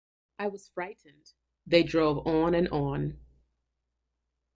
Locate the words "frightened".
0.69-1.33